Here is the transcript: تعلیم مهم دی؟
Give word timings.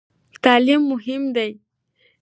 تعلیم 0.43 0.81
مهم 0.91 1.23
دی؟ 1.35 1.51